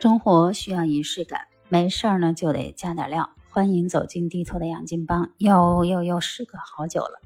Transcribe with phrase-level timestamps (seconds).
[0.00, 3.28] 生活需要仪式感，没事儿呢就得加点料。
[3.50, 7.20] 欢迎走进地头的养金帮，又又又时隔好久了，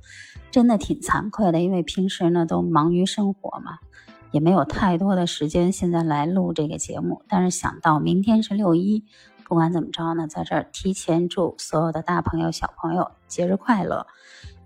[0.50, 3.78] 真的挺惭愧的，因为平时呢都忙于生活嘛，
[4.32, 7.22] 也没有太多的时间现在来录这个节目。
[7.28, 9.04] 但是想到明天是六一，
[9.44, 14.08] 不管怎么着呢，在这儿提前祝所有的大朋友小朋友节日快乐。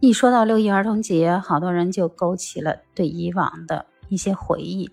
[0.00, 4.88] 一说到六一儿童节，好多人就勾起了对以往的一些回忆。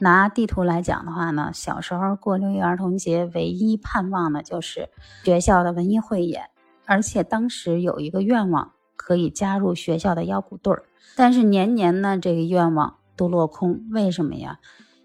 [0.00, 4.90] 拿地图来讲的话呢，小时候过六一儿童节，唯一盼望的就是
[5.24, 6.50] 学校的文艺汇演，
[6.84, 10.84] 而且当时有一个愿望可以加入学校的腰鼓队儿。
[11.16, 13.86] 但是年年呢，这个愿望都落空。
[13.90, 14.58] 为什么呀？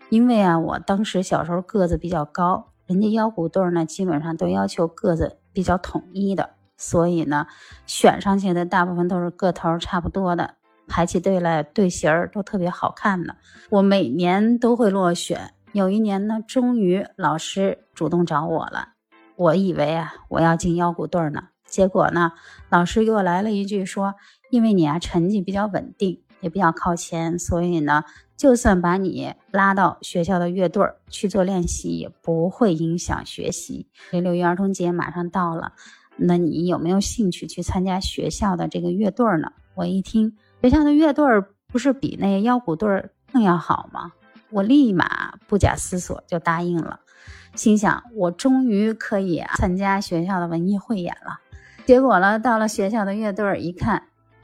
[0.10, 6.52] 因为啊，我当时小时候个子比较高，人家腰鼓队儿呢，基本上都要求个子比较统一的。
[6.76, 7.46] 所以呢，
[7.86, 10.56] 选上去的大部分都是个头差不多的，
[10.92, 13.38] 排起队来队形儿都特别好看的。
[13.70, 18.90] 我每年都会落选，有一年呢，终于老师主动找我了。
[19.38, 22.34] 我以为啊，我要进腰鼓队呢，结果呢，
[22.70, 24.16] 老师给我来了一句说
[24.52, 28.04] ：“因为你啊成绩比较稳定，也比较靠前，所以呢，
[28.36, 35.72] 就算把你拉到学校的乐队去做练习，也不会影响学习。”这六一儿童节马上到了。
[36.18, 39.54] 那你有没有兴趣去参加学校的这个乐队呢？
[39.74, 44.12] 我一听学校的乐队儿不是比那腰鼓队儿更要好吗？
[44.52, 47.00] 我立马不假思索就答应了，
[47.56, 51.40] 心想我终于可以参加学校的文艺汇演了。
[51.88, 54.04] 结果呢，到了学校的乐队儿一看，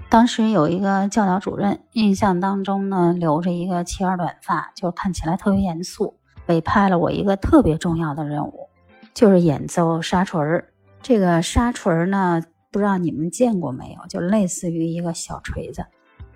[0.10, 8.70] 当时有一个教导主任，印象当中呢留着一个齐耳短发，就看起来特别严肃，委派了我一个特别重要的任务，
[9.14, 10.74] 就是演奏沙锤儿。
[11.04, 14.08] 这个沙锤儿呢，不知道你们见过没有？
[14.08, 15.86] 就类似于一个小锤子，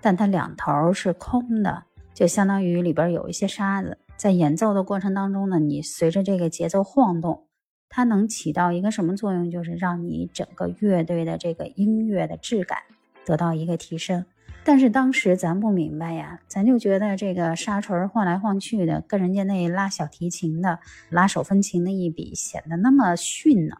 [0.02, 3.96] 但它两头是空的，就相当于里边有一些沙子。
[4.16, 7.46] 在演奏的过程当中呢，你随着这个节奏晃动，
[7.88, 9.50] 它能起到一个什么作用？
[9.50, 12.78] 就是让你整个乐队的这个音乐的质感
[13.24, 14.24] 得到一个提升。
[14.64, 20.78] 但是当时咱不明白呀，咱就觉得这个沙锤晃来晃去的，跟人家那拉小提琴的、
[21.10, 23.76] 拉手风琴的一比，显得那么逊呢。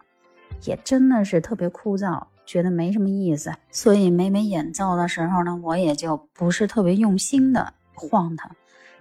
[0.64, 8.50] 也真的是特别枯燥，觉得没什么意思，所以每每演奏的时候呢，我也就不是特别用心的晃它。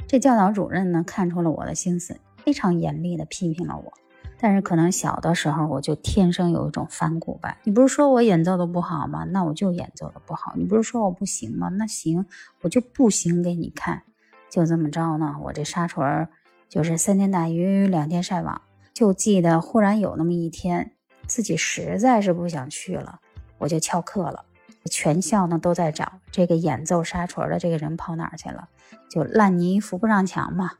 [0.07, 3.93] 这教导主任呢，看出了我的心思，非常严厉的批评了我。
[4.39, 7.57] 但是可能小的时候我就天生有一种反骨吧。
[7.63, 9.23] 你不是说我演奏的不好吗？
[9.25, 10.53] 那我就演奏的不好。
[10.55, 11.69] 你不是说我不行吗？
[11.69, 12.25] 那行，
[12.61, 14.01] 我就不行给你看。
[14.49, 16.29] 就这么着呢，我这沙锤儿
[16.67, 18.61] 就是三天打鱼两天晒网。
[18.93, 20.93] 就记得忽然有那么一天。
[21.27, 23.21] 自己实在是不想去了，
[23.61, 24.45] 我就翘课了。
[24.89, 28.67] 全校呢都在找这个演奏沙锤的这个人跑哪儿去了？
[29.09, 30.71] 就烂泥扶不上墙嘛。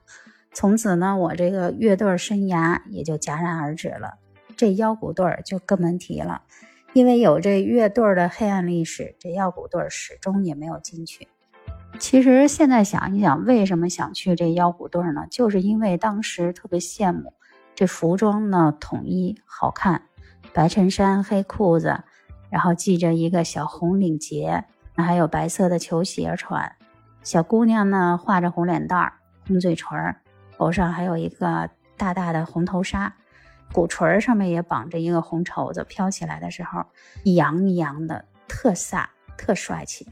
[0.53, 4.15] 从此呢，我这个乐队生涯也就戛然而止了。
[4.57, 6.41] 这腰鼓队就更甭提了，
[6.93, 11.27] 因为有这乐队的黑暗历史，这腰鼓队始终也没有进去。
[11.99, 15.27] 其实现在想一想，为什么想去这腰鼓队呢？
[15.29, 17.33] 就是因为当时特别羡慕
[17.75, 20.03] 这服装呢统一好看。
[20.53, 22.03] 白衬衫、黑裤子，
[22.51, 26.75] 然后系着一个小红领结，那还有白色的球鞋穿。
[27.23, 29.13] 小姑娘呢，画着红脸蛋儿、
[29.47, 30.17] 红嘴唇儿，
[30.57, 33.15] 头上还有一个大大的红头纱，
[33.71, 36.85] 鼓槌上面也绑着一个红绸子，飘起来的时候
[37.23, 39.05] 一扬一扬的，特飒、
[39.37, 40.07] 特帅气。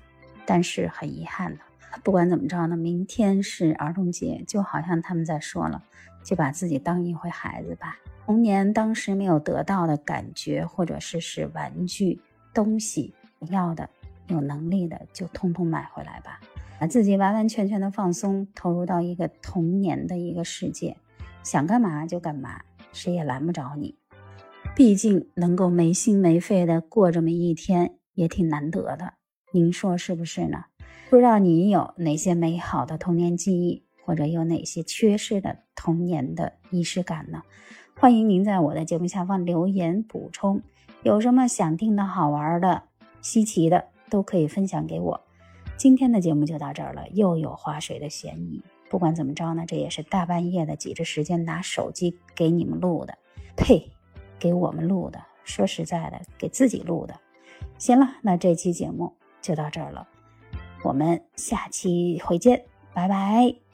[0.46, 1.60] 但是很遗憾的，
[2.04, 5.84] 不管怎么着呢，明天是儿童节，就好像他们在说了，
[6.24, 7.98] 就把自己当一回孩子吧。
[8.26, 12.22] 童年当时没有得到的感觉，或者是是玩具
[12.60, 13.14] 东西
[13.50, 13.90] 要的，
[14.28, 16.42] 有能力的就通通买回来吧，
[16.78, 20.98] 把自己完完全全的放松，投入到一个童年的一个世界，
[21.42, 22.60] 想干嘛就干嘛，
[22.92, 23.96] 谁也拦不着你。
[24.76, 29.14] 毕竟能够没心没肺的过这么一天，也挺难得的，
[29.54, 30.66] 您说是不是呢？
[31.10, 37.44] 不知道你有哪些美好的童年记忆，或者有哪些缺失的童年的仪式感呢？
[37.96, 40.62] 欢迎您在我的节目下方留言补充，
[41.04, 42.84] 有什么想听的好玩的、
[43.22, 45.22] 稀奇的，都可以分享给我。
[45.78, 48.62] 今天的节目就到这儿了，又有划水的嫌疑。
[48.90, 53.18] 不管怎么着呢，这也是大半夜的挤着时间拿手机给你们录的，
[53.56, 53.90] 呸，
[54.38, 55.24] 给我们录的。
[55.46, 57.16] 说实在的，给自己录的。
[57.78, 60.08] 行了，那这期节目就到这儿了，
[60.84, 63.69] 我们下期会见，拜拜。